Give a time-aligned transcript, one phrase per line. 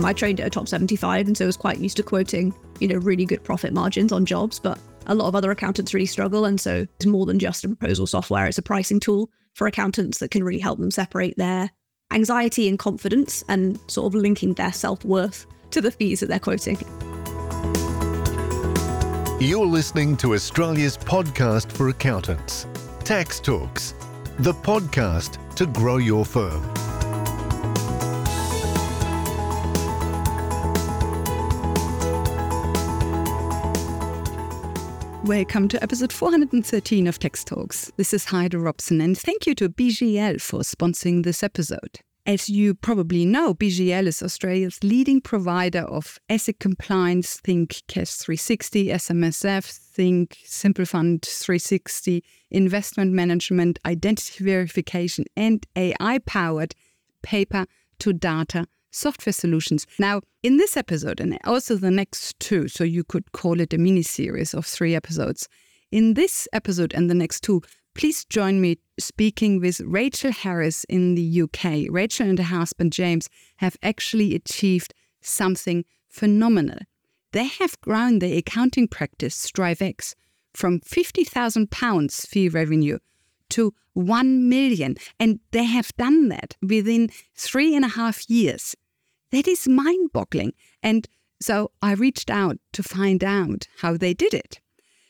[0.00, 2.54] Um, I trained at a top 75 and so I was quite used to quoting,
[2.78, 4.58] you know, really good profit margins on jobs.
[4.58, 6.46] But a lot of other accountants really struggle.
[6.46, 10.18] And so it's more than just a proposal software, it's a pricing tool for accountants
[10.18, 11.70] that can really help them separate their
[12.12, 16.38] anxiety and confidence and sort of linking their self worth to the fees that they're
[16.38, 16.78] quoting.
[19.38, 22.66] You're listening to Australia's podcast for accountants,
[23.04, 23.94] Tax Talks,
[24.38, 26.89] the podcast to grow your firm.
[35.24, 37.92] Welcome to episode 413 of Tax Talks.
[37.98, 42.00] This is Heide Robson, and thank you to BGL for sponsoring this episode.
[42.24, 47.38] As you probably know, BGL is Australia's leading provider of ASIC compliance.
[47.38, 56.74] Think CAS 360, SMSF, think Simple Fund 360, investment management, identity verification, and AI powered
[57.22, 57.66] paper
[57.98, 59.86] to data software solutions.
[59.98, 63.78] Now, in this episode and also the next two, so you could call it a
[63.78, 65.48] mini series of three episodes.
[65.90, 67.62] In this episode and the next two,
[67.94, 71.86] please join me speaking with Rachel Harris in the UK.
[71.90, 76.78] Rachel and her husband James have actually achieved something phenomenal.
[77.32, 80.14] They have grown their accounting practice, StriveX,
[80.52, 82.98] from £50,000 fee revenue
[83.50, 84.96] to 1 million.
[85.18, 88.74] And they have done that within three and a half years.
[89.32, 90.52] That is mind boggling.
[90.82, 91.08] And
[91.40, 94.60] so I reached out to find out how they did it.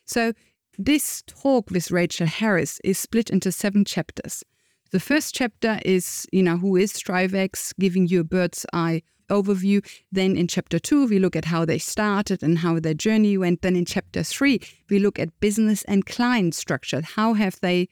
[0.05, 0.33] So
[0.79, 4.45] this talk with Rachel Harris is split into seven chapters.
[4.93, 9.87] The first chapter is, you know, who is StriveX, giving you a bird's eye overview.
[10.11, 13.63] Then in chapter two, we look at how they started and how their journey went.
[13.63, 17.03] Then in chapter three, we look at business and client structure.
[17.03, 17.89] How have they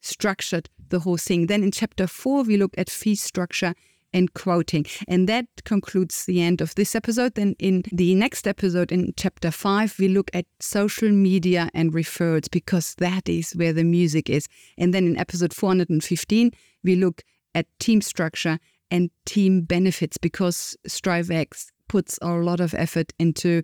[0.00, 1.46] structured the whole thing?
[1.46, 3.74] Then in chapter four, we look at fee structure
[4.12, 4.86] and quoting.
[5.08, 7.34] And that concludes the end of this episode.
[7.34, 12.50] Then in the next episode, in chapter five, we look at social media and referrals
[12.50, 14.46] because that is where the music is.
[14.78, 16.50] And then in episode 415,
[16.84, 17.22] we look
[17.54, 18.58] at team structure
[18.90, 23.62] and team benefits because StriveX puts a lot of effort into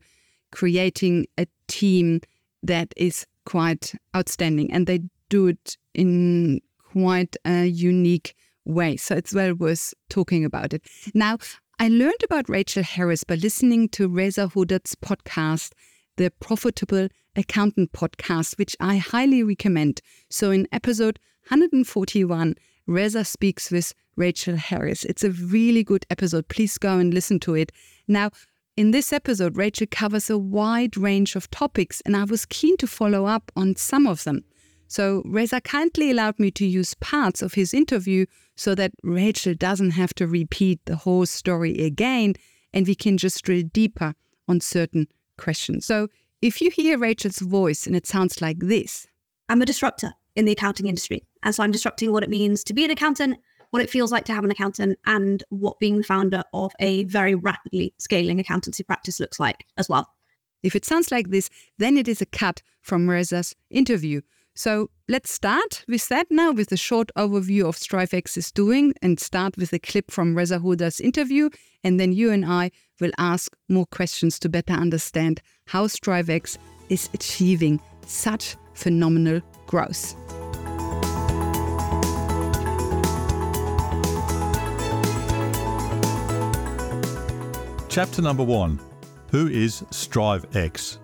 [0.50, 2.20] creating a team
[2.62, 6.60] that is quite outstanding and they do it in
[6.92, 8.34] quite a unique
[8.68, 8.96] way.
[8.96, 10.84] So it's well worth talking about it.
[11.14, 11.38] Now,
[11.80, 15.72] I learned about Rachel Harris by listening to Reza Hudat's podcast,
[16.16, 20.00] the Profitable Accountant podcast, which I highly recommend.
[20.28, 21.18] So in episode
[21.48, 22.54] 141,
[22.86, 25.04] Reza speaks with Rachel Harris.
[25.04, 26.48] It's a really good episode.
[26.48, 27.70] Please go and listen to it.
[28.08, 28.30] Now,
[28.76, 32.86] in this episode, Rachel covers a wide range of topics, and I was keen to
[32.86, 34.44] follow up on some of them.
[34.88, 38.26] So Reza kindly allowed me to use parts of his interview
[38.56, 42.34] so that Rachel doesn't have to repeat the whole story again
[42.72, 44.14] and we can just drill deeper
[44.48, 45.06] on certain
[45.36, 45.86] questions.
[45.86, 46.08] So
[46.40, 49.06] if you hear Rachel's voice and it sounds like this
[49.48, 51.24] I'm a disruptor in the accounting industry.
[51.42, 53.38] And so I'm disrupting what it means to be an accountant,
[53.70, 57.04] what it feels like to have an accountant, and what being the founder of a
[57.04, 60.08] very rapidly scaling accountancy practice looks like as well.
[60.62, 64.20] If it sounds like this, then it is a cut from Reza's interview.
[64.58, 69.20] So let's start with that now with a short overview of StriveX is doing and
[69.20, 71.50] start with a clip from Reza Hudat's interview.
[71.84, 76.58] And then you and I will ask more questions to better understand how StriveX
[76.88, 80.16] is achieving such phenomenal growth.
[87.88, 88.80] Chapter number one
[89.30, 90.98] Who is StriveX?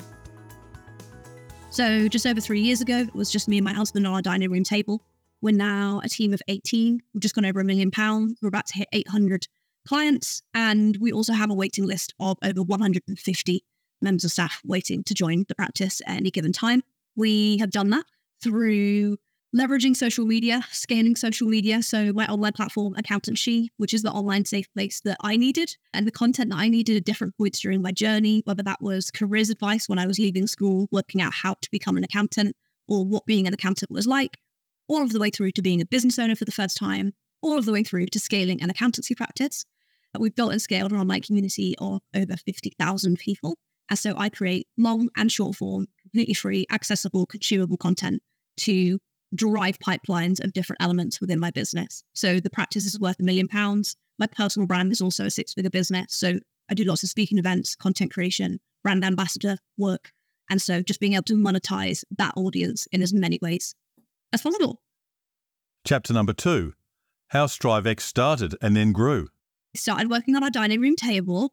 [1.74, 4.22] So just over three years ago, it was just me and my husband on our
[4.22, 5.02] dining room table.
[5.42, 7.02] We're now a team of 18.
[7.12, 8.38] We've just gone over a million pounds.
[8.40, 9.48] We're about to hit 800
[9.84, 10.40] clients.
[10.54, 13.64] And we also have a waiting list of over 150
[14.00, 16.84] members of staff waiting to join the practice at any given time.
[17.16, 18.04] We have done that
[18.40, 19.16] through
[19.54, 21.82] leveraging social media, scaling social media.
[21.82, 25.76] So my online platform, Accountant She, which is the online safe place that I needed,
[25.92, 29.10] and the content that I needed at different points during my journey, whether that was
[29.10, 32.56] careers advice when I was leaving school, working out how to become an accountant,
[32.88, 34.38] or what being an accountant was like,
[34.88, 37.56] all of the way through to being a business owner for the first time, all
[37.56, 39.64] of the way through to scaling an accountancy practice.
[40.18, 43.56] We've built and scaled an online community of over 50,000 people.
[43.90, 48.22] And so I create long and short form, completely free, accessible, consumable content
[48.58, 48.98] to
[49.34, 52.04] drive pipelines of different elements within my business.
[52.14, 53.96] So the practice is worth a million pounds.
[54.18, 56.14] My personal brand is also a six figure business.
[56.14, 56.38] So
[56.70, 60.12] I do lots of speaking events, content creation, brand ambassador work.
[60.50, 63.74] And so just being able to monetize that audience in as many ways
[64.32, 64.80] as possible.
[65.84, 66.74] Chapter number two
[67.28, 69.28] How StriveX started and then grew.
[69.74, 71.52] Started working on our dining room table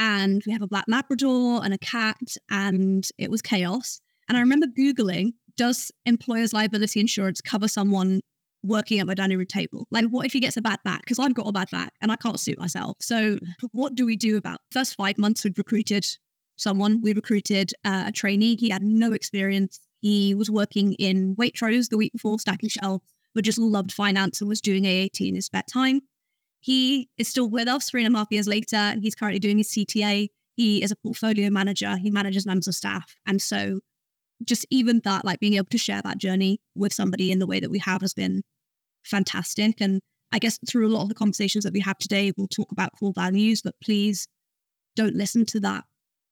[0.00, 2.16] and we have a black Labrador and a cat,
[2.48, 4.00] and it was chaos.
[4.28, 8.20] And I remember Googling, does employer's liability insurance cover someone
[8.62, 9.86] working at my dining room table?
[9.90, 11.00] Like, what if he gets a bad back?
[11.02, 12.96] Because I've got a bad back and I can't suit myself.
[13.00, 13.38] So,
[13.72, 15.44] what do we do about first five months?
[15.44, 16.06] We've recruited
[16.56, 17.00] someone.
[17.00, 18.56] We recruited uh, a trainee.
[18.56, 19.80] He had no experience.
[20.00, 23.04] He was working in Waitrose the week before, stacking shelves,
[23.34, 26.00] but just loved finance and was doing AAT in his spare time.
[26.60, 29.58] He is still with us three and a half years later, and he's currently doing
[29.58, 30.28] his CTA.
[30.56, 31.96] He is a portfolio manager.
[31.96, 33.14] He manages members of staff.
[33.26, 33.80] And so
[34.44, 37.60] just even that, like being able to share that journey with somebody in the way
[37.60, 38.42] that we have has been
[39.04, 39.80] fantastic.
[39.80, 40.00] And
[40.32, 42.92] I guess through a lot of the conversations that we have today, we'll talk about
[42.98, 44.26] core values, but please
[44.96, 45.84] don't listen to that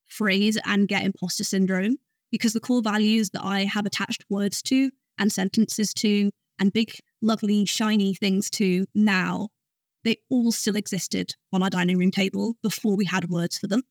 [0.06, 1.96] phrase and get imposter syndrome
[2.31, 6.93] because the core values that I have attached words to and sentences to and big,
[7.22, 9.49] lovely, shiny things to now,
[10.04, 13.82] they all still existed on our dining room table before we had words for them.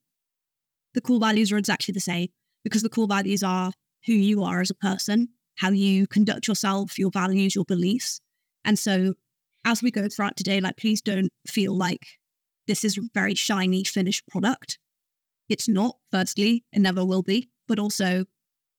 [0.93, 2.29] The core values are exactly the same
[2.63, 3.71] because the core values are
[4.07, 8.21] who you are as a person, how you conduct yourself, your values, your beliefs.
[8.65, 9.13] And so
[9.65, 12.05] as we go throughout today, like please don't feel like
[12.67, 14.79] this is a very shiny finished product.
[15.49, 18.25] It's not, firstly, it never will be, but also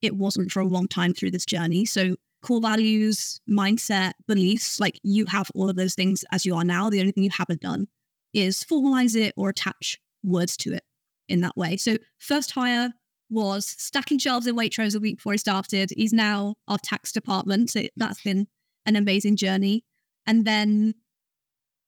[0.02, 1.84] it wasn't for a long time through this journey.
[1.84, 6.64] So core values, mindset, beliefs, like you have all of those things as you are
[6.64, 6.90] now.
[6.90, 7.88] The only thing you haven't done
[8.32, 10.84] is formalize it or attach words to it
[11.28, 11.76] in that way.
[11.76, 12.92] So first hire
[13.30, 15.92] was stacking shelves in Waitrose a week before he started.
[15.96, 17.70] He's now our tax department.
[17.70, 18.46] So that's been
[18.86, 19.84] an amazing journey.
[20.26, 20.94] And then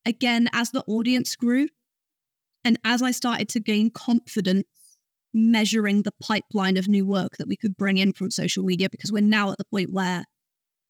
[0.05, 1.69] again, as the audience grew
[2.65, 4.67] and as I started to gain confidence
[5.33, 9.13] measuring the pipeline of new work that we could bring in from social media, because
[9.13, 10.25] we're now at the point where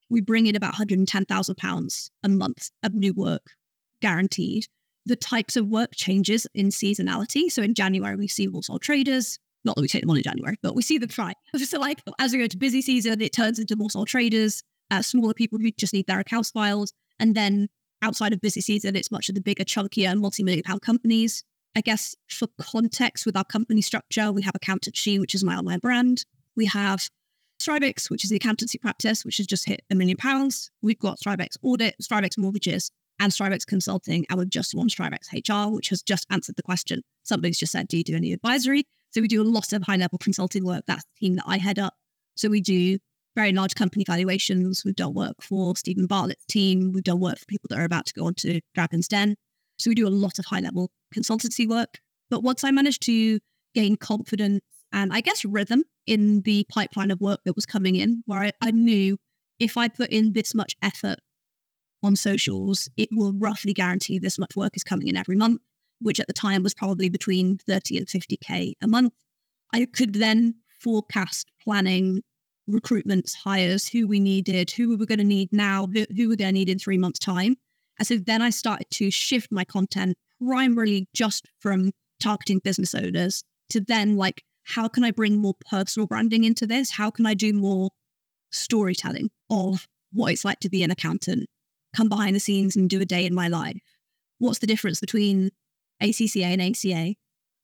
[0.09, 3.53] we bring in about £110,000 a month of new work
[4.01, 4.67] guaranteed.
[5.07, 7.51] The types of work changes in seasonality.
[7.51, 10.23] So in January, we see more sole traders, not that we take them on in
[10.23, 11.35] January, but we see them try.
[11.57, 15.03] So, like, as we go to busy season, it turns into more sole traders, uh,
[15.03, 16.91] smaller people who just need their accounts filed.
[17.19, 17.69] And then
[18.03, 21.45] outside of busy season, it's much of the bigger, chunkier, multi million pound companies.
[21.77, 25.57] I guess for context with our company structure, we have Accountant She, which is my
[25.57, 26.25] online brand.
[26.57, 27.09] We have
[27.61, 30.71] Strivex, which is the accountancy practice, which has just hit a million pounds.
[30.83, 32.91] We've got Strivex Audit, Strivex Mortgages,
[33.21, 34.27] and Strivex Consulting.
[34.29, 37.03] And we've just launched Strivex HR, which has just answered the question.
[37.23, 38.85] Somebody's just said, Do you do any advisory?
[39.11, 40.85] So we do a lot of high level consulting work.
[40.87, 41.95] That's the team that I head up.
[42.37, 42.99] So we do
[43.37, 44.85] very large company valuations.
[44.85, 46.93] We've done work for Steven Bartlett's team.
[46.93, 49.37] We've done work for people that are about to go on to Dragon's Den.
[49.79, 51.99] So we do a lot of high level consultancy work.
[52.29, 53.41] But once I managed to
[53.75, 54.61] gain confidence
[54.93, 58.53] and I guess rhythm in the pipeline of work that was coming in, where I,
[58.61, 59.17] I knew
[59.59, 61.19] if I put in this much effort
[62.03, 65.61] on socials, it will roughly guarantee this much work is coming in every month
[66.01, 69.13] which at the time was probably between 30 and 50K a month.
[69.73, 72.23] I could then forecast planning
[72.69, 76.37] recruitments, hires, who we needed, who we were going to need now, who, who we're
[76.37, 77.57] going to need in three months' time.
[77.99, 83.45] And so then I started to shift my content primarily just from targeting business owners
[83.71, 86.93] to then like, how can I bring more personal branding into this?
[86.93, 87.91] How can I do more
[88.51, 91.49] storytelling of what it's like to be an accountant?
[91.95, 93.81] Come behind the scenes and do a day in my life.
[94.39, 95.51] What's the difference between
[96.03, 97.15] ACCA and ACA.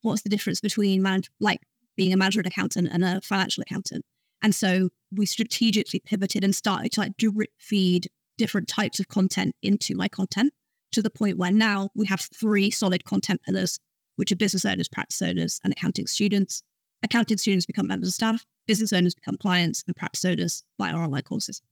[0.02, 1.60] What's the difference between manage, like
[1.96, 4.04] being a management accountant and a financial accountant?
[4.42, 9.54] And so we strategically pivoted and started to like drip feed different types of content
[9.62, 10.52] into my content
[10.92, 13.78] to the point where now we have three solid content pillars,
[14.16, 16.62] which are business owners, practice owners, and accounting students.
[17.02, 21.02] Accounting students become members of staff, business owners become clients, and practice owners buy our
[21.02, 21.62] online courses.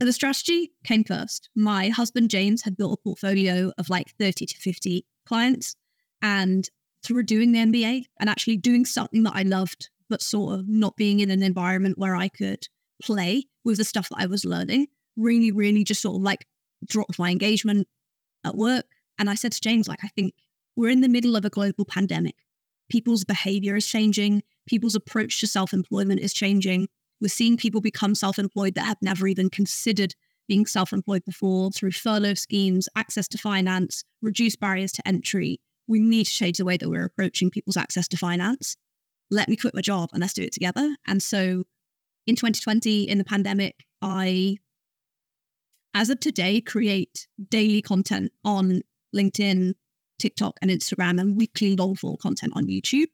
[0.00, 1.50] So the strategy came first.
[1.56, 5.74] My husband, James, had built a portfolio of like 30 to 50 clients
[6.22, 6.68] and
[7.02, 10.96] through doing the MBA and actually doing something that I loved, but sort of not
[10.96, 12.66] being in an environment where I could
[13.02, 16.46] play with the stuff that I was learning, really, really just sort of like
[16.86, 17.86] dropped my engagement
[18.44, 18.86] at work.
[19.18, 20.34] And I said to James, like, I think
[20.76, 22.36] we're in the middle of a global pandemic.
[22.88, 24.42] People's behavior is changing.
[24.66, 26.88] People's approach to self employment is changing.
[27.20, 30.14] We're seeing people become self employed that have never even considered
[30.46, 35.98] being self employed before through furlough schemes, access to finance, reduced barriers to entry, we
[35.98, 38.76] need to change the way that we're approaching people's access to finance.
[39.30, 40.96] Let me quit my job and let's do it together.
[41.06, 41.64] And so
[42.26, 44.58] in 2020, in the pandemic, I,
[45.94, 48.82] as of today, create daily content on
[49.16, 49.72] LinkedIn,
[50.18, 53.06] TikTok, and Instagram, and weekly long form content on YouTube.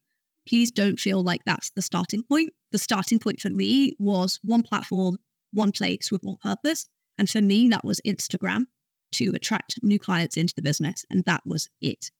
[0.46, 2.50] Please don't feel like that's the starting point.
[2.72, 5.18] The starting point for me was one platform,
[5.52, 6.88] one place with one purpose.
[7.16, 8.64] And for me, that was Instagram
[9.12, 11.04] to attract new clients into the business.
[11.08, 12.10] And that was it.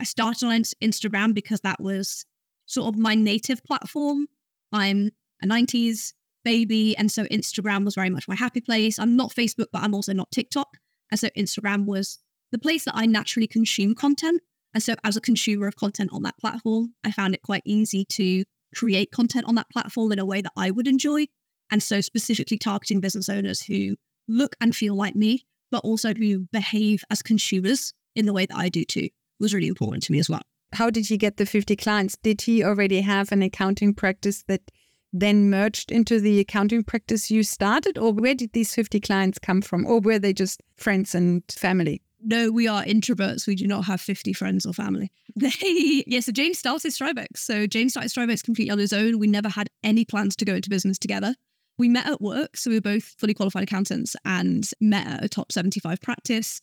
[0.00, 2.24] I started on Instagram because that was
[2.66, 4.26] sort of my native platform.
[4.72, 5.10] I'm
[5.42, 6.14] a 90s
[6.44, 6.96] baby.
[6.96, 8.98] And so Instagram was very much my happy place.
[8.98, 10.78] I'm not Facebook, but I'm also not TikTok.
[11.10, 12.18] And so Instagram was
[12.50, 14.40] the place that I naturally consume content.
[14.72, 18.04] And so as a consumer of content on that platform, I found it quite easy
[18.06, 21.26] to create content on that platform in a way that I would enjoy.
[21.70, 23.96] And so specifically targeting business owners who
[24.28, 28.56] look and feel like me, but also who behave as consumers in the way that
[28.56, 29.08] I do too
[29.40, 30.42] was really important to me as well.
[30.72, 32.16] How did he get the 50 clients?
[32.22, 34.70] Did he already have an accounting practice that
[35.12, 37.98] then merged into the accounting practice you started?
[37.98, 39.86] Or where did these 50 clients come from?
[39.86, 42.02] Or were they just friends and family?
[42.22, 43.46] No, we are introverts.
[43.46, 45.10] We do not have 50 friends or family.
[45.36, 47.38] They, yeah, so James started Strivex.
[47.38, 49.18] So James started Strivex completely on his own.
[49.18, 51.34] We never had any plans to go into business together.
[51.78, 52.56] We met at work.
[52.56, 56.60] So we were both fully qualified accountants and met at a top 75 practice.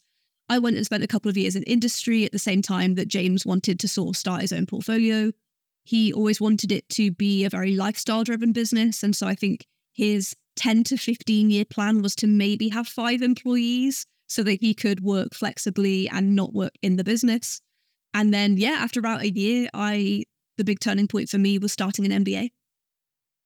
[0.50, 3.08] I went and spent a couple of years in industry at the same time that
[3.08, 5.32] James wanted to sort of start his own portfolio.
[5.84, 9.04] He always wanted it to be a very lifestyle driven business.
[9.04, 13.22] And so I think his 10 to 15 year plan was to maybe have five
[13.22, 17.62] employees so that he could work flexibly and not work in the business.
[18.14, 20.24] And then, yeah, after about a year, I,
[20.58, 22.50] the big turning point for me was starting an MBA.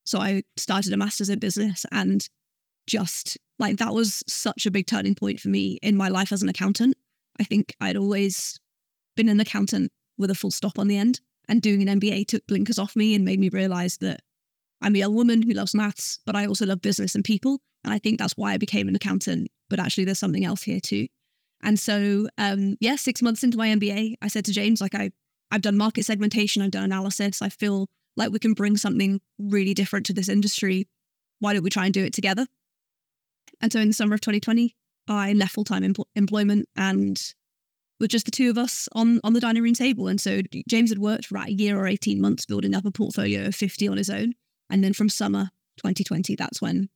[0.05, 2.27] So I started a master's in business and
[2.87, 6.41] just like that was such a big turning point for me in my life as
[6.41, 6.95] an accountant.
[7.39, 8.59] I think I'd always
[9.15, 12.45] been an accountant with a full stop on the end, and doing an MBA took
[12.47, 14.21] blinkers off me and made me realize that
[14.81, 17.59] I'm a young woman who loves maths, but I also love business and people.
[17.83, 19.49] And I think that's why I became an accountant.
[19.69, 21.07] But actually, there's something else here too.
[21.63, 25.11] And so, um, yeah, six months into my MBA, I said to James, like, I,
[25.51, 27.41] I've done market segmentation, I've done analysis.
[27.41, 27.87] I feel
[28.17, 30.87] like we can bring something really different to this industry.
[31.39, 32.47] Why don't we try and do it together?
[33.61, 34.75] And so in the summer of 2020,
[35.07, 37.21] I left full time empl- employment and
[37.99, 40.07] with just the two of us on, on the dining room table.
[40.07, 43.45] And so James had worked for a year or 18 months building up a portfolio
[43.45, 44.33] of 50 on his own.
[44.69, 46.89] And then from summer 2020, that's when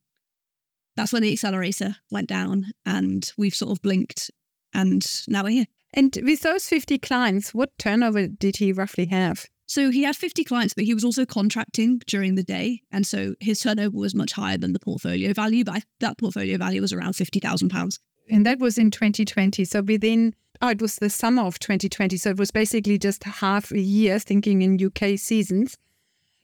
[0.95, 4.31] that's when the accelerator went down and we've sort of blinked
[4.73, 5.65] and now we're here.
[5.93, 9.45] And with those 50 clients, what turnover did he roughly have?
[9.67, 12.81] So he had 50 clients, but he was also contracting during the day.
[12.91, 16.81] And so his turnover was much higher than the portfolio value, but that portfolio value
[16.81, 17.99] was around £50,000.
[18.29, 19.65] And that was in 2020.
[19.65, 22.17] So within, oh, it was the summer of 2020.
[22.17, 25.77] So it was basically just half a year thinking in UK seasons.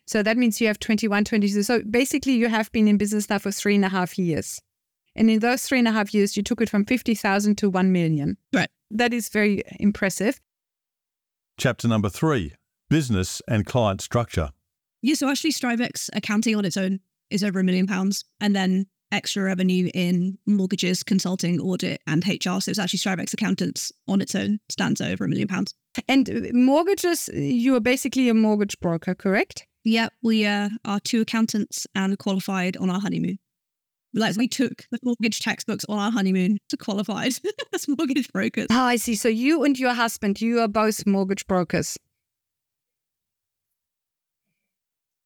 [0.07, 1.63] So that means you have 21, 22.
[1.63, 4.61] So basically, you have been in business now for three and a half years.
[5.15, 7.91] And in those three and a half years, you took it from 50,000 to 1
[7.91, 8.37] million.
[8.51, 8.69] Right.
[8.89, 10.41] That is very impressive.
[11.57, 12.53] Chapter number three
[12.91, 14.49] Business and Client Structure.
[15.01, 18.25] Yeah, so actually, Strivex accounting on its own is over a million pounds.
[18.41, 22.59] And then extra revenue in mortgages, consulting, audit, and HR.
[22.59, 25.73] So it's actually Strivex Accountants on its own stands over a million pounds.
[26.09, 29.65] And mortgages, you are basically a mortgage broker, correct?
[29.85, 33.39] Yeah, we uh, are two accountants and qualified on our honeymoon.
[34.13, 37.35] Like we took the mortgage textbooks on our honeymoon to qualified
[37.73, 38.67] as mortgage brokers.
[38.69, 39.15] Oh, I see.
[39.15, 41.97] So you and your husband, you are both mortgage brokers.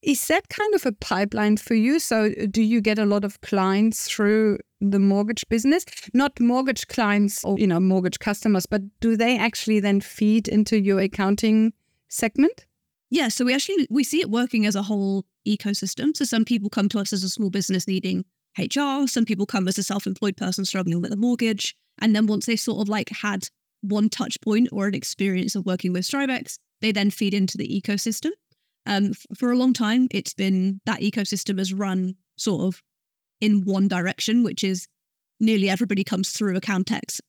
[0.06, 1.98] Is that kind of a pipeline for you?
[1.98, 5.84] So uh, do you get a lot of clients through the mortgage business?
[6.14, 10.80] Not mortgage clients or you know mortgage customers, but do they actually then feed into
[10.80, 11.74] your accounting
[12.08, 12.68] segment?
[13.10, 16.16] Yeah, so we actually we see it working as a whole ecosystem.
[16.16, 18.26] So some people come to us as a small business needing
[18.60, 22.46] HR, some people come as a self-employed person struggling with a mortgage, and then once
[22.46, 23.50] they've sort of like had
[23.82, 27.68] one touch point or an experience of working with Strivex, they then feed into the
[27.68, 28.32] ecosystem.
[28.86, 32.82] Um, f- for a long time, it's been that ecosystem has run sort of
[33.42, 34.88] in one direction, which is
[35.40, 37.20] nearly everybody comes through Accountant She,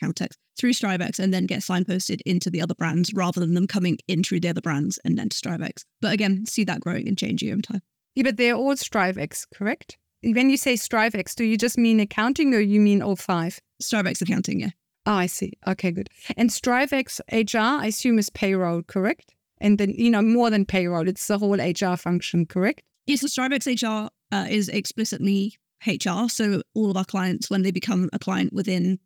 [0.00, 3.98] Accountex through Strivex and then get signposted into the other brands rather than them coming
[4.06, 5.84] in through the other brands and then to Strivex.
[6.00, 7.80] But again, see that growing and changing over time.
[8.14, 9.96] Yeah, but they're all Strivex, correct?
[10.22, 13.58] When you say Strivex, do you just mean accounting or you mean all five?
[13.82, 14.70] Strivex accounting, yeah.
[15.04, 15.54] Oh, I see.
[15.66, 16.08] Okay, good.
[16.36, 19.34] And Strivex HR, I assume, is payroll, correct?
[19.62, 22.82] And then, you know, more than payroll, it's the whole HR function, correct?
[23.06, 25.54] Yes, so Strivex HR uh, is explicitly
[25.86, 26.28] HR.
[26.28, 28.98] So all of our clients, when they become a client within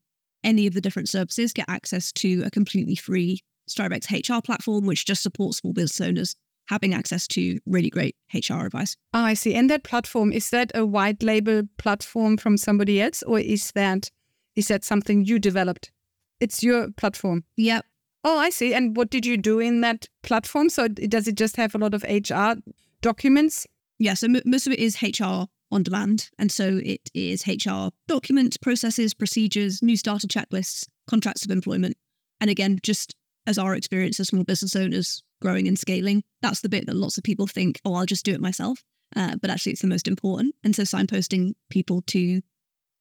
[0.42, 5.06] any of the different services, get access to a completely free Strivex HR platform, which
[5.06, 6.36] just supports small business owners
[6.68, 8.96] having access to really great HR advice.
[9.14, 9.54] Oh, I see.
[9.54, 14.10] And that platform, is that a white label platform from somebody else or is that
[14.56, 15.92] is that something you developed?
[16.40, 17.44] It's your platform.
[17.56, 17.84] Yep.
[18.28, 18.74] Oh, I see.
[18.74, 20.68] And what did you do in that platform?
[20.68, 22.60] So does it just have a lot of HR
[23.00, 23.68] documents?
[24.00, 26.30] Yeah, so m- most of it is HR on demand.
[26.36, 31.96] And so it is HR documents, processes, procedures, new starter checklists, contracts of employment.
[32.40, 33.14] And again, just
[33.46, 36.24] as our experience as small business owners, growing and scaling.
[36.42, 38.82] That's the bit that lots of people think, oh, I'll just do it myself.
[39.14, 40.56] Uh, but actually, it's the most important.
[40.64, 42.42] And so, signposting people to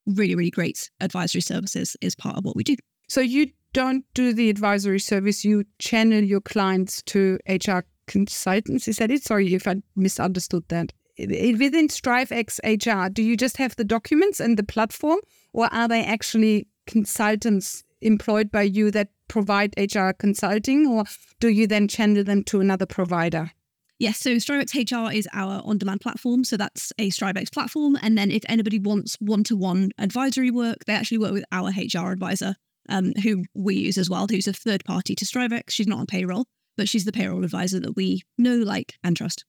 [0.05, 2.75] really, really great advisory services is part of what we do.
[3.07, 8.87] So, you don't do the advisory service, you channel your clients to HR consultants.
[8.87, 9.21] Is that it?
[9.21, 10.93] Sorry if I misunderstood that.
[11.19, 15.19] Within StriveX HR, do you just have the documents and the platform,
[15.51, 21.03] or are they actually consultants employed by you that provide HR consulting, or
[21.41, 23.51] do you then channel them to another provider?
[23.99, 26.45] Yes, so StriveX HR is our on demand platform.
[26.45, 27.97] So that's a StriveX platform.
[28.01, 31.71] And then if anybody wants one to one advisory work, they actually work with our
[31.71, 32.55] HR advisor,
[32.89, 35.69] um, who we use as well, who's a third party to StriveX.
[35.69, 36.45] She's not on payroll,
[36.77, 39.45] but she's the payroll advisor that we know, like, and trust.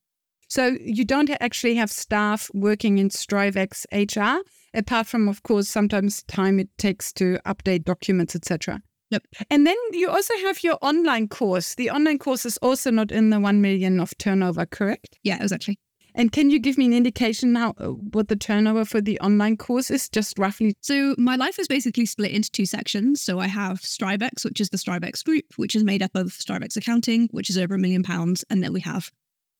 [0.49, 4.43] So you don't actually have staff working in StriveX HR,
[4.75, 8.81] apart from, of course, sometimes time it takes to update documents, etc.
[9.11, 9.23] Yep.
[9.51, 11.75] And then you also have your online course.
[11.75, 15.19] The online course is also not in the 1 million of turnover, correct?
[15.23, 15.79] Yeah, exactly.
[16.19, 19.59] And can you give me an indication now uh, what the turnover for the online
[19.59, 20.75] course is, just roughly?
[20.81, 23.21] So my life is basically split into two sections.
[23.21, 26.75] So I have StriveX, which is the StriveX group, which is made up of StriveX
[26.75, 29.11] accounting, which is over a million pounds, and then we have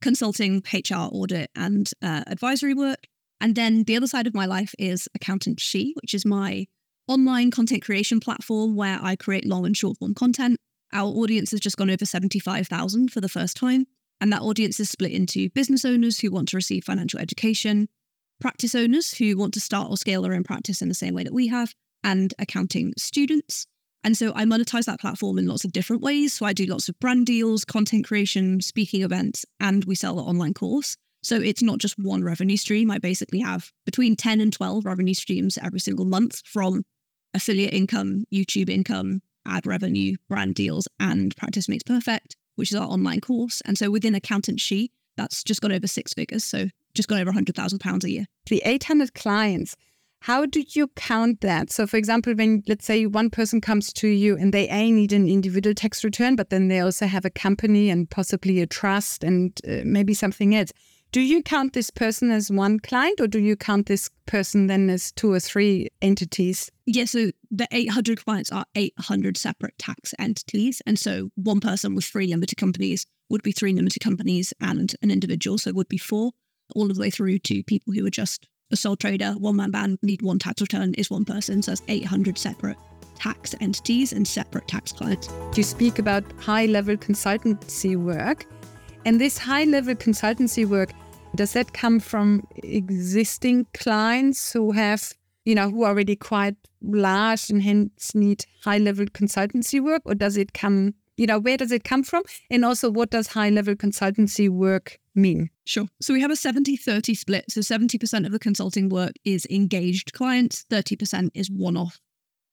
[0.01, 3.07] consulting, HR, audit, and uh, advisory work.
[3.39, 6.67] And then the other side of my life is Accountant She, which is my
[7.07, 10.57] online content creation platform where I create long and short form content.
[10.95, 13.87] Our audience has just gone over 75,000 for the first time.
[14.21, 17.89] And that audience is split into business owners who want to receive financial education,
[18.41, 21.25] practice owners who want to start or scale their own practice in the same way
[21.25, 23.67] that we have, and accounting students.
[24.05, 26.35] And so I monetize that platform in lots of different ways.
[26.35, 30.23] So I do lots of brand deals, content creation, speaking events, and we sell the
[30.23, 30.97] online course.
[31.23, 32.89] So it's not just one revenue stream.
[32.89, 36.85] I basically have between 10 and 12 revenue streams every single month from
[37.35, 42.89] affiliate income, YouTube income, ad revenue, brand deals, and Practice Makes Perfect, which is our
[42.89, 43.63] online course.
[43.65, 46.45] And so within Accountant She, that's just got over six figures.
[46.45, 48.27] So just got over £100,000 a year.
[48.47, 49.77] The 800 clients,
[50.21, 51.71] how do you count that?
[51.71, 55.13] So, for example, when let's say one person comes to you and they A need
[55.13, 59.23] an individual tax return, but then they also have a company and possibly a trust
[59.23, 60.73] and uh, maybe something else.
[61.17, 64.91] Do you count this person as one client or do you count this person then
[64.91, 66.71] as two or three entities?
[66.85, 70.83] Yeah, so the 800 clients are 800 separate tax entities.
[70.85, 75.11] And so one person with three limited companies would be three limited companies and an
[75.11, 75.57] individual.
[75.57, 76.33] So it would be four,
[76.75, 79.99] all the way through to people who are just a sole trader, one man band,
[80.03, 81.63] need one tax return is one person.
[81.63, 82.77] So that's 800 separate
[83.15, 85.31] tax entities and separate tax clients.
[85.57, 88.45] You speak about high level consultancy work.
[89.07, 90.91] And this high level consultancy work,
[91.37, 95.13] does that come from existing clients who have,
[95.45, 100.03] you know, who are already quite large and hence need high level consultancy work?
[100.05, 102.23] Or does it come, you know, where does it come from?
[102.51, 105.51] And also, what does high level consultancy work mean?
[105.65, 105.87] Sure.
[106.01, 107.45] So we have a 70 30 split.
[107.51, 112.01] So 70% of the consulting work is engaged clients, 30% is one off,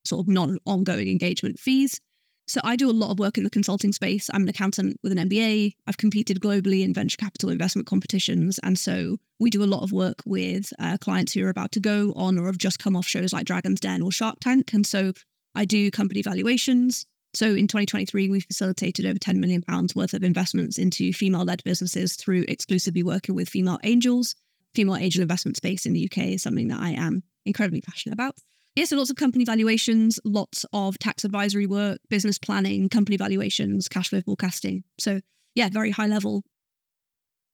[0.04, 2.00] sort of non ongoing engagement fees.
[2.46, 4.30] So I do a lot of work in the consulting space.
[4.34, 5.76] I'm an accountant with an MBA.
[5.88, 8.60] I've competed globally in venture capital investment competitions.
[8.64, 11.80] And so we do a lot of work with uh, clients who are about to
[11.80, 14.74] go on or have just come off shows like Dragon's Den or Shark Tank.
[14.74, 15.14] And so
[15.56, 17.06] I do company valuations.
[17.34, 22.16] So in 2023, we facilitated over 10 million pounds worth of investments into female-led businesses
[22.16, 24.36] through exclusively working with female angels.
[24.76, 28.36] Female angel investment space in the UK is something that I am incredibly passionate about.
[28.76, 33.88] Yeah, so lots of company valuations, lots of tax advisory work, business planning, company valuations,
[33.88, 34.84] cash flow forecasting.
[35.00, 35.22] So,
[35.54, 36.42] yeah, very high level.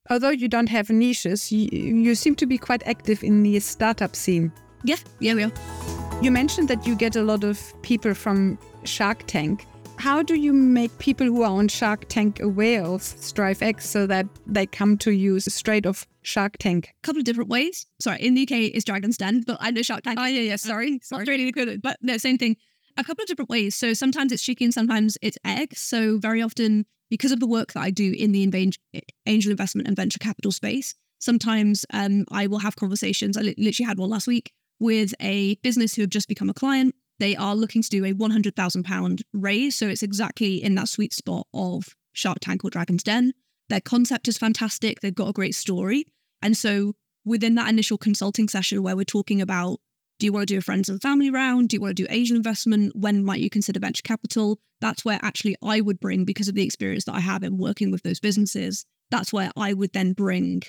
[0.09, 4.15] Although you don't have niches, you, you seem to be quite active in the startup
[4.15, 4.53] scene.
[4.85, 5.51] Yeah, yeah, we are.
[6.21, 9.65] You mentioned that you get a lot of people from Shark Tank
[9.99, 14.25] how do you make people who are on Shark Tank aware of StriveX so that
[14.47, 16.93] they come to you straight off Shark Tank?
[17.03, 17.85] A couple of different ways.
[17.99, 20.17] Sorry, in the UK it's Dragon's Den, but I know Shark Tank.
[20.19, 20.55] Oh yeah, yeah.
[20.55, 21.25] Sorry, sorry.
[21.25, 22.55] Not really good, but no, same thing.
[22.95, 23.75] A couple of different ways.
[23.75, 25.75] So sometimes it's chicken, sometimes it's egg.
[25.75, 28.43] So very often, because of the work that I do in the
[29.25, 33.35] angel investment and venture capital space, sometimes um, I will have conversations.
[33.35, 36.95] I literally had one last week with a business who have just become a client
[37.19, 39.75] they are looking to do a £100,000 raise.
[39.75, 43.33] So it's exactly in that sweet spot of Shark Tank or Dragon's Den.
[43.69, 45.01] Their concept is fantastic.
[45.01, 46.05] They've got a great story.
[46.41, 46.93] And so
[47.25, 49.79] within that initial consulting session where we're talking about
[50.19, 51.69] do you want to do a friends and family round?
[51.69, 52.93] Do you want to do angel investment?
[52.93, 54.59] When might you consider venture capital?
[54.81, 57.89] That's where actually I would bring, because of the experience that I have in working
[57.89, 60.63] with those businesses, that's where I would then bring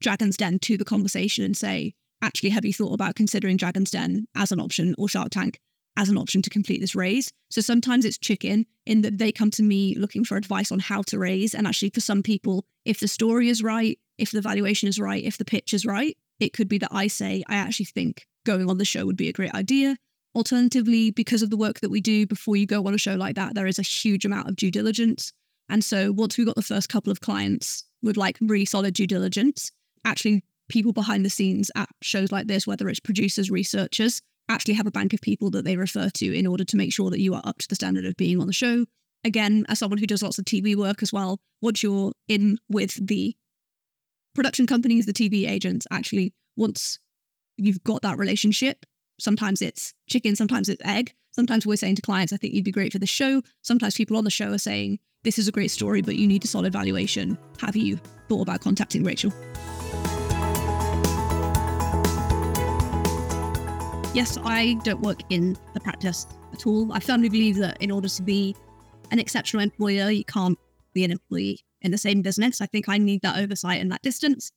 [0.00, 4.26] Dragon's Den to the conversation and say, actually, have you thought about considering Dragon's Den
[4.34, 5.60] as an option or Shark Tank?
[5.98, 7.30] As an option to complete this raise.
[7.50, 11.02] So sometimes it's chicken in that they come to me looking for advice on how
[11.02, 11.54] to raise.
[11.54, 15.22] And actually, for some people, if the story is right, if the valuation is right,
[15.22, 18.70] if the pitch is right, it could be that I say, I actually think going
[18.70, 19.96] on the show would be a great idea.
[20.36, 23.34] Alternatively, because of the work that we do before you go on a show like
[23.34, 25.32] that, there is a huge amount of due diligence.
[25.68, 29.08] And so once we got the first couple of clients with like really solid due
[29.08, 29.72] diligence,
[30.04, 34.86] actually people behind the scenes at shows like this, whether it's producers, researchers, actually have
[34.86, 37.34] a bank of people that they refer to in order to make sure that you
[37.34, 38.86] are up to the standard of being on the show.
[39.24, 42.94] Again, as someone who does lots of TV work as well, once you're in with
[43.06, 43.34] the
[44.34, 46.98] production companies, the TV agents, actually, once
[47.56, 48.86] you've got that relationship,
[49.18, 51.12] sometimes it's chicken, sometimes it's egg.
[51.32, 53.42] Sometimes we're saying to clients, I think you'd be great for the show.
[53.62, 56.44] Sometimes people on the show are saying, this is a great story, but you need
[56.44, 57.36] a solid valuation.
[57.60, 59.32] Have you thought about contacting Rachel?
[64.18, 66.92] Yes, I don't work in the practice at all.
[66.92, 68.56] I firmly believe that in order to be
[69.12, 70.58] an exceptional employer, you can't
[70.92, 72.60] be an employee in the same business.
[72.60, 74.50] I think I need that oversight and that distance.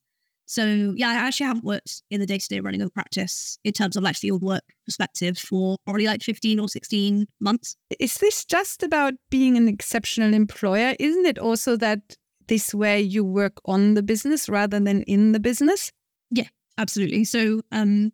[0.46, 3.96] So yeah, I actually haven't worked in the day-to-day running of the practice in terms
[3.96, 7.76] of like field work perspective for probably like 15 or 16 months.
[8.00, 10.96] Is this just about being an exceptional employer?
[10.98, 12.16] Isn't it also that
[12.48, 15.92] this way you work on the business rather than in the business?
[16.32, 16.48] Yeah,
[16.78, 17.22] absolutely.
[17.22, 18.10] So um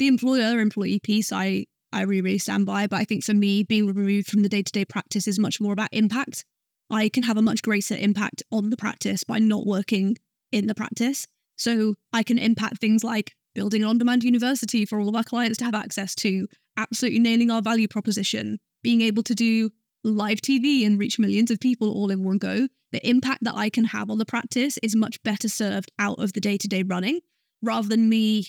[0.00, 2.86] the employer employee piece I I really, really stand by.
[2.86, 5.88] But I think for me, being removed from the day-to-day practice is much more about
[5.92, 6.44] impact.
[6.88, 10.16] I can have a much greater impact on the practice by not working
[10.52, 11.26] in the practice.
[11.56, 15.24] So I can impact things like building an on demand university for all of our
[15.24, 19.70] clients to have access to, absolutely nailing our value proposition, being able to do
[20.04, 22.68] live TV and reach millions of people all in one go.
[22.92, 26.32] The impact that I can have on the practice is much better served out of
[26.32, 27.20] the day to day running
[27.62, 28.46] rather than me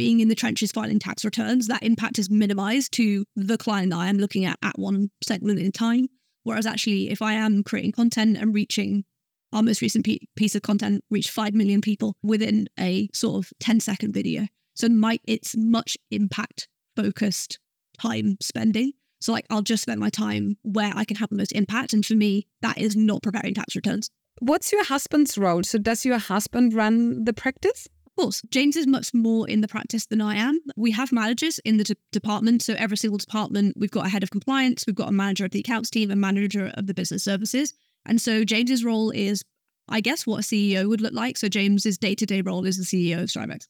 [0.00, 1.66] being in the trenches filing tax returns.
[1.66, 5.72] That impact is minimized to the client I am looking at at one segment in
[5.72, 6.08] time.
[6.42, 9.04] Whereas actually, if I am creating content and reaching
[9.52, 13.80] our most recent piece of content reached 5 million people within a sort of 10
[13.80, 14.46] second video.
[14.72, 17.58] So my, it's much impact focused
[18.00, 18.92] time spending.
[19.20, 21.92] So like I'll just spend my time where I can have the most impact.
[21.92, 24.08] And for me, that is not preparing tax returns.
[24.38, 25.62] What's your husband's role?
[25.62, 27.86] So does your husband run the practice?
[28.20, 30.60] Of course, James is much more in the practice than I am.
[30.76, 32.60] We have managers in the de- department.
[32.60, 35.52] So every single department, we've got a head of compliance, we've got a manager of
[35.52, 37.72] the accounts team, a manager of the business services.
[38.04, 39.42] And so James's role is,
[39.88, 41.38] I guess, what a CEO would look like.
[41.38, 43.68] So James's day to day role is the CEO of Strivex.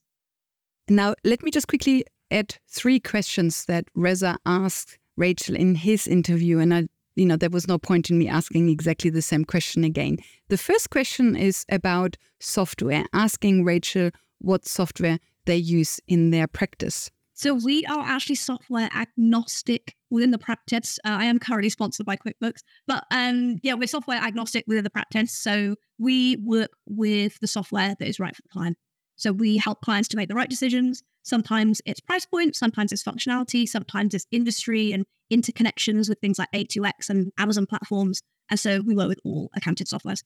[0.88, 6.58] Now, let me just quickly add three questions that Reza asked Rachel in his interview.
[6.58, 9.84] And I, you know, there was no point in me asking exactly the same question
[9.84, 10.18] again.
[10.48, 14.10] The first question is about software, asking Rachel
[14.40, 17.10] what software they use in their practice.
[17.34, 20.98] So we are actually software agnostic within the practice.
[21.06, 24.90] Uh, I am currently sponsored by QuickBooks, but um, yeah, we're software agnostic within the
[24.90, 25.32] practice.
[25.32, 28.76] So we work with the software that is right for the client.
[29.16, 31.02] So we help clients to make the right decisions.
[31.22, 36.48] Sometimes it's price point, sometimes it's functionality, sometimes it's industry and interconnections with things like
[36.54, 38.20] A2X and Amazon platforms.
[38.50, 40.22] And so we work with all accounting softwares.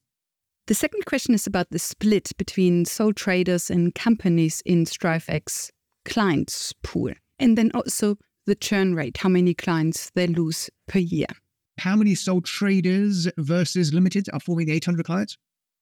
[0.66, 5.70] The second question is about the split between sole traders and companies in StriveX
[6.07, 7.12] clients pool.
[7.38, 11.27] And then also the churn rate, how many clients they lose per year.
[11.79, 15.37] How many sole traders versus limited are forming the 800 clients?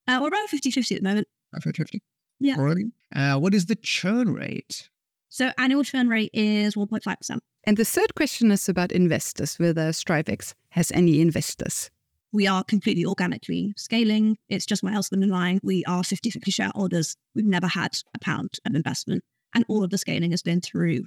[0.08, 1.28] Uh, we're around 50 50 at the moment.
[1.62, 2.02] 50 50.
[2.40, 2.56] Yeah.
[2.56, 2.86] Already.
[3.14, 4.88] Uh, what is the churn rate?
[5.28, 7.38] So annual churn rate is 1.5%.
[7.64, 11.88] And the third question is about investors, whether StriveX has any investors.
[12.32, 14.38] We are completely organically scaling.
[14.48, 15.60] It's just my husband and I.
[15.62, 17.16] We are 50 50 shareholders.
[17.34, 19.22] We've never had a pound of investment.
[19.54, 21.04] And all of the scaling has been through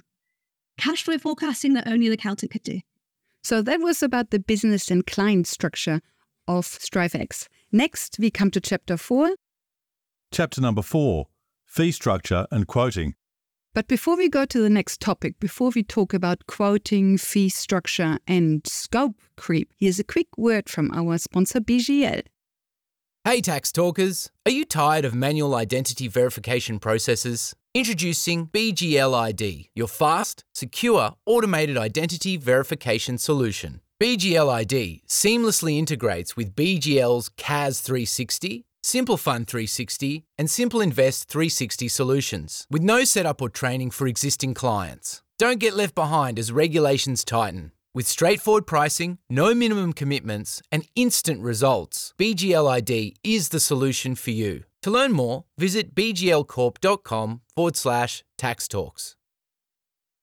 [0.78, 2.80] cash flow forecasting that only the accountant could do.
[3.42, 6.00] So that was about the business and client structure
[6.46, 7.48] of StriveX.
[7.72, 9.30] Next, we come to chapter four.
[10.32, 11.26] Chapter number four
[11.64, 13.14] fee structure and quoting.
[13.76, 18.18] But before we go to the next topic, before we talk about quoting, fee structure,
[18.26, 22.22] and scope creep, here's a quick word from our sponsor BGL.
[23.24, 24.30] Hey, tax talkers!
[24.46, 27.54] Are you tired of manual identity verification processes?
[27.74, 33.82] Introducing BGL ID, your fast, secure, automated identity verification solution.
[33.98, 41.88] BGL ID seamlessly integrates with BGL's CAS 360, Simple Fund 360, and Simple Invest 360
[41.88, 45.22] solutions, with no setup or training for existing clients.
[45.38, 47.72] Don't get left behind as regulations tighten.
[47.96, 54.62] With straightforward pricing, no minimum commitments, and instant results, BGLID is the solution for you.
[54.82, 59.16] To learn more, visit bglcorp.com forward slash tax talks.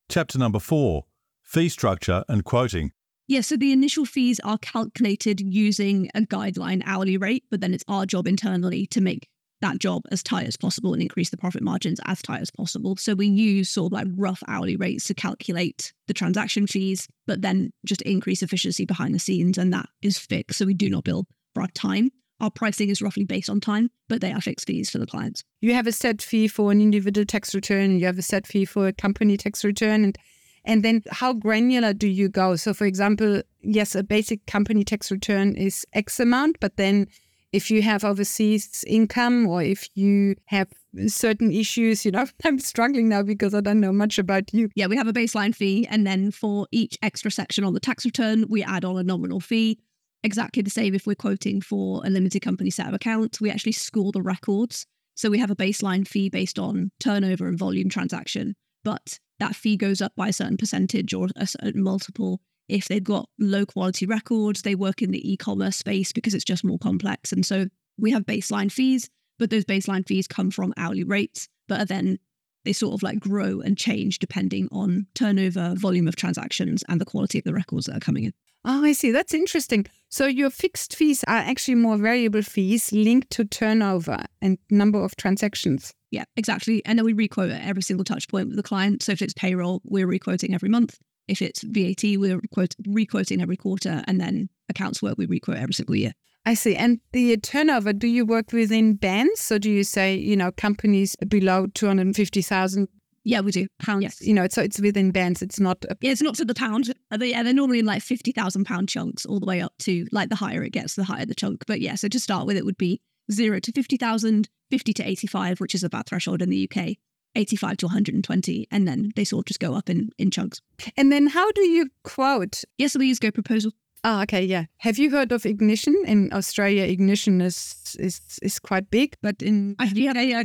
[0.08, 1.04] Chapter number four
[1.42, 2.90] fee structure, and quoting.
[3.26, 7.84] Yeah, so the initial fees are calculated using a guideline hourly rate, but then it's
[7.88, 9.28] our job internally to make
[9.62, 12.96] that job as tight as possible and increase the profit margins as tight as possible.
[12.96, 17.40] So we use sort of like rough hourly rates to calculate the transaction fees, but
[17.40, 20.58] then just increase efficiency behind the scenes, and that is fixed.
[20.58, 22.10] So we do not bill for our time.
[22.40, 25.44] Our pricing is roughly based on time, but they are fixed fees for the clients.
[25.62, 28.66] You have a set fee for an individual tax return, you have a set fee
[28.66, 30.18] for a company tax return, and
[30.64, 32.56] and then how granular do you go?
[32.56, 37.06] So, for example, yes, a basic company tax return is X amount, but then
[37.52, 40.68] if you have overseas income or if you have
[41.06, 44.70] certain issues, you know, I'm struggling now because I don't know much about you.
[44.74, 45.86] Yeah, we have a baseline fee.
[45.88, 49.38] And then for each extra section on the tax return, we add on a nominal
[49.38, 49.78] fee.
[50.24, 53.40] Exactly the same if we're quoting for a limited company set of accounts.
[53.40, 54.86] We actually score the records.
[55.14, 58.54] So we have a baseline fee based on turnover and volume transaction.
[58.82, 63.04] But that fee goes up by a certain percentage or a certain multiple if they've
[63.04, 66.78] got low quality records, they work in the e commerce space because it's just more
[66.78, 67.32] complex.
[67.32, 67.66] And so
[67.98, 72.18] we have baseline fees, but those baseline fees come from hourly rates, but then
[72.64, 77.04] they sort of like grow and change depending on turnover, volume of transactions, and the
[77.04, 78.32] quality of the records that are coming in.
[78.64, 79.10] Oh, I see.
[79.10, 79.84] That's interesting.
[80.08, 85.16] So your fixed fees are actually more variable fees linked to turnover and number of
[85.16, 85.92] transactions.
[86.14, 86.80] Yeah, exactly.
[86.86, 89.02] And then we requote at every single touch point with the client.
[89.02, 90.96] So if it's payroll, we're requoting every month.
[91.26, 94.04] If it's VAT, we're quote, requoting every quarter.
[94.06, 96.12] And then accounts work, we requote every single year.
[96.46, 96.76] I see.
[96.76, 99.40] And the turnover, do you work within bands?
[99.40, 102.88] So do you say, you know, companies below 250,000
[103.26, 103.66] yeah, we do.
[103.78, 104.02] Pounds.
[104.02, 104.20] Yes.
[104.20, 105.40] You know, so it's within bands.
[105.40, 105.82] It's not.
[105.88, 106.92] A- yeah, it's not to the pound.
[107.10, 110.06] They, yeah, they're normally in like fifty thousand pound chunks, all the way up to
[110.12, 111.64] like the higher it gets, the higher the chunk.
[111.66, 113.00] But yeah, so to start with, it would be
[113.32, 116.96] zero to 50,000, 50 to 85, which is about threshold in the UK.
[117.36, 120.60] 85 to 120 and then they sort of just go up in in chunks
[120.96, 123.72] and then how do you quote yes we use go proposal
[124.06, 124.66] Oh, okay, yeah.
[124.76, 126.84] Have you heard of Ignition in Australia?
[126.84, 130.42] Ignition is is is quite big, but in I, yeah, yeah,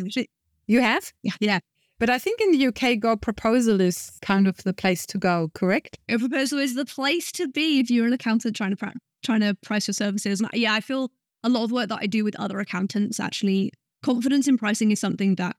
[0.66, 1.60] you have, yeah, yeah.
[2.00, 5.52] But I think in the UK, Go Proposal is kind of the place to go.
[5.54, 6.00] Correct?
[6.08, 8.94] Go Proposal is the place to be if you're an accountant trying to
[9.26, 10.40] trying to price your services.
[10.40, 11.12] And yeah, I feel
[11.44, 13.72] a lot of work that I do with other accountants actually
[14.04, 15.56] confidence in pricing is something that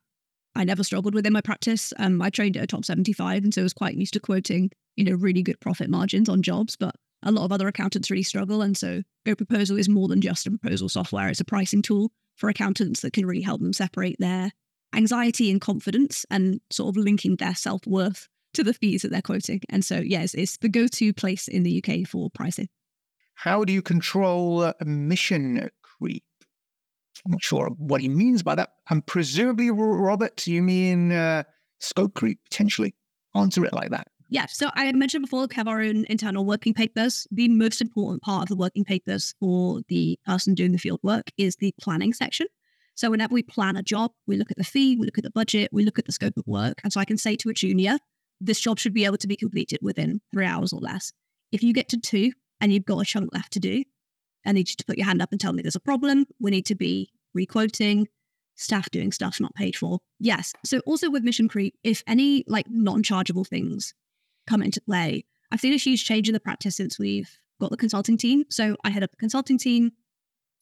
[0.55, 1.93] I never struggled with in my practice.
[1.99, 4.71] Um, I trained at a top 75, and so I was quite used to quoting,
[4.97, 6.77] you know, really good profit margins on jobs.
[6.77, 8.63] But a lot of other accountants really struggle.
[8.63, 11.29] And so Go Proposal is more than just a proposal software.
[11.29, 14.53] It's a pricing tool for accountants that can really help them separate their
[14.95, 19.23] anxiety and confidence and sort of linking their self worth to the fees that they're
[19.23, 19.61] quoting.
[19.69, 22.69] And so, yes, it's the go to place in the UK for pricing.
[23.43, 26.25] How do you control emission creep?
[27.25, 28.69] I'm not sure what he means by that.
[28.91, 31.45] And presumably, Robert, you mean uh,
[31.79, 32.95] scope creep potentially?
[33.35, 34.09] Answer it like that.
[34.29, 37.27] Yeah, so I mentioned before we have our own internal working papers.
[37.31, 41.31] The most important part of the working papers for the person doing the field work
[41.39, 42.47] is the planning section.
[42.95, 45.31] So whenever we plan a job, we look at the fee, we look at the
[45.31, 46.83] budget, we look at the scope of work.
[46.85, 47.97] And so I can say to a junior,
[48.39, 51.11] this job should be able to be completed within three hours or less.
[51.53, 53.85] If you get to two and you've got a chunk left to do,
[54.47, 56.27] I need you to put your hand up and tell me there's a problem.
[56.41, 58.09] We need to be requoting,
[58.57, 60.01] staff doing stuff not paid for.
[60.19, 60.53] Yes.
[60.65, 63.95] So also with mission creep, if any like non-chargeable things
[64.47, 65.25] come into play.
[65.51, 68.45] I've seen a huge change in the practice since we've got the consulting team.
[68.51, 69.93] So I head up the consulting team.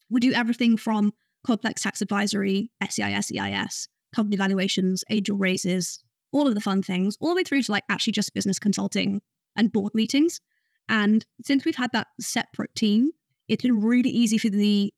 [0.09, 1.13] We do everything from
[1.45, 7.29] complex tax advisory, SEIS, EIS, company valuations, angel raises, all of the fun things, all
[7.29, 9.21] the way through to like actually just business consulting
[9.55, 10.41] and board meetings.
[10.89, 13.11] And since we've had that separate team,
[13.47, 14.93] it's been really easy for the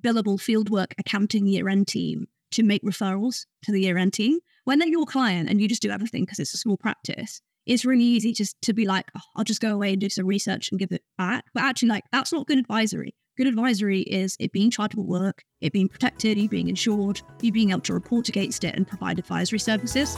[0.00, 4.38] billable fieldwork accounting year end team to make referrals to the year end team.
[4.64, 7.84] When they're your client and you just do everything because it's a small practice, it's
[7.84, 10.70] really easy just to be like, oh, I'll just go away and do some research
[10.70, 11.44] and give it back.
[11.52, 13.14] But actually, like, that's not good advisory.
[13.36, 17.70] Good advisory is it being chargeable work, it being protected, you being insured, you being
[17.70, 20.16] able to report against it and provide advisory services.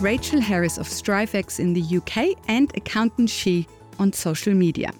[0.00, 3.66] Rachel Harris of StriveX in the UK and accountant she
[3.98, 4.92] on social media.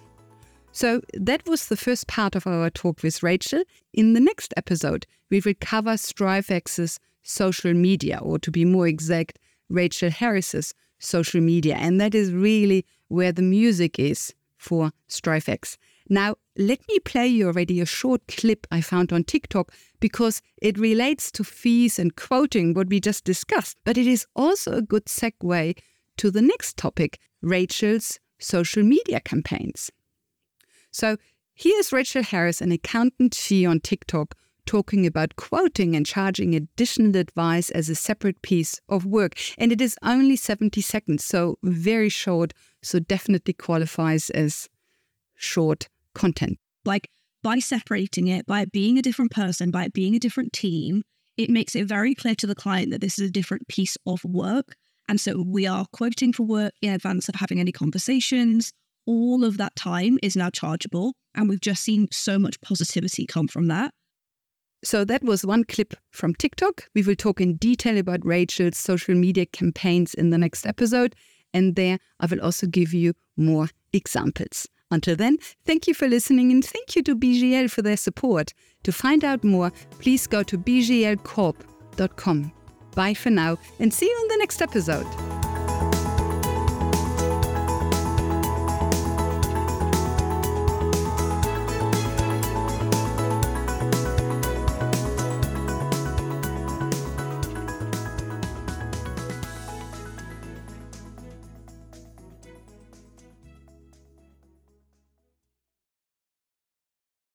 [0.72, 3.62] So that was the first part of our talk with Rachel.
[3.92, 9.38] In the next episode, we will cover StriveX's social media, or to be more exact,
[9.68, 11.74] Rachel Harris's social media.
[11.74, 15.76] And that is really where the music is for StriveX.
[16.08, 20.78] Now, let me play you already a short clip I found on TikTok because it
[20.78, 23.76] relates to fees and quoting, what we just discussed.
[23.84, 25.78] But it is also a good segue
[26.16, 29.90] to the next topic Rachel's social media campaigns.
[30.90, 31.16] So,
[31.54, 37.70] here's Rachel Harris, an accountant she on TikTok, talking about quoting and charging additional advice
[37.70, 39.34] as a separate piece of work.
[39.58, 44.68] And it is only 70 seconds, so very short, so definitely qualifies as
[45.36, 46.58] short content.
[46.84, 47.08] Like
[47.42, 51.02] by separating it, by it being a different person, by it being a different team,
[51.36, 54.24] it makes it very clear to the client that this is a different piece of
[54.24, 54.74] work.
[55.08, 58.72] And so we are quoting for work in advance of having any conversations.
[59.06, 61.12] All of that time is now chargeable.
[61.34, 63.92] And we've just seen so much positivity come from that.
[64.82, 66.88] So that was one clip from TikTok.
[66.94, 71.14] We will talk in detail about Rachel's social media campaigns in the next episode.
[71.52, 74.66] And there I will also give you more examples.
[74.90, 78.52] Until then, thank you for listening and thank you to BGL for their support.
[78.84, 82.52] To find out more, please go to bglcorp.com.
[82.94, 85.35] Bye for now and see you on the next episode.